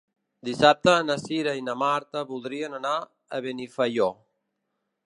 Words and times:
Dissabte 0.47 0.95
na 1.09 1.17
Cira 1.25 1.53
i 1.59 1.63
na 1.67 1.75
Marta 1.83 2.25
voldrien 2.33 2.79
anar 2.81 2.95
a 3.39 3.45
Benifaió. 3.49 4.11